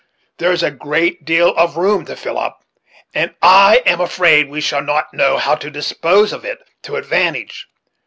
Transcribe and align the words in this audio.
There 0.39 0.51
is 0.51 0.63
a 0.63 0.71
great 0.71 1.25
deal 1.25 1.49
of 1.53 1.77
room 1.77 2.05
to 2.05 2.15
fill 2.15 2.39
up, 2.39 2.63
and 3.13 3.35
I 3.39 3.83
am 3.85 4.01
afraid 4.01 4.49
we 4.49 4.59
shall 4.59 4.81
not 4.81 5.13
know 5.13 5.37
how 5.37 5.53
to 5.53 5.69
dispose 5.69 6.33
of 6.33 6.43
it 6.43 6.57
to 6.81 6.95
advantage. 6.95 7.67